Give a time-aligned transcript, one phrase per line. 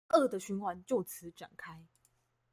[0.09, 1.85] 惡的循環就此展開